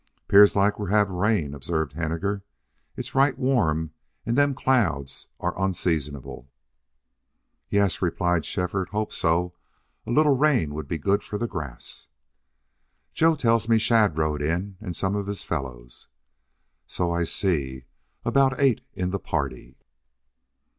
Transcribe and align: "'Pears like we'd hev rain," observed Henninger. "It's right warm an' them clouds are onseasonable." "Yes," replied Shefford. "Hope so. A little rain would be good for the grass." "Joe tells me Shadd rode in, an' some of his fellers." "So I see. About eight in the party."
"'Pears 0.27 0.55
like 0.55 0.79
we'd 0.79 0.89
hev 0.89 1.11
rain," 1.11 1.53
observed 1.53 1.93
Henninger. 1.93 2.41
"It's 2.97 3.13
right 3.13 3.37
warm 3.37 3.91
an' 4.25 4.33
them 4.33 4.55
clouds 4.55 5.27
are 5.39 5.55
onseasonable." 5.55 6.49
"Yes," 7.69 8.01
replied 8.01 8.43
Shefford. 8.43 8.89
"Hope 8.89 9.13
so. 9.13 9.53
A 10.07 10.09
little 10.09 10.35
rain 10.35 10.73
would 10.73 10.87
be 10.87 10.97
good 10.97 11.21
for 11.21 11.37
the 11.37 11.45
grass." 11.45 12.07
"Joe 13.13 13.35
tells 13.35 13.69
me 13.69 13.77
Shadd 13.77 14.17
rode 14.17 14.41
in, 14.41 14.75
an' 14.81 14.95
some 14.95 15.15
of 15.15 15.27
his 15.27 15.43
fellers." 15.43 16.07
"So 16.87 17.11
I 17.11 17.23
see. 17.23 17.85
About 18.25 18.59
eight 18.59 18.81
in 18.95 19.11
the 19.11 19.19
party." 19.19 19.77